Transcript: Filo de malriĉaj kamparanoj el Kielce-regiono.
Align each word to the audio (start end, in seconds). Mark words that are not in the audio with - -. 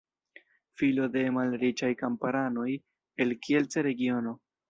Filo 0.81 1.03
de 1.15 1.23
malriĉaj 1.35 1.91
kamparanoj 2.01 2.67
el 3.25 3.37
Kielce-regiono. 3.45 4.37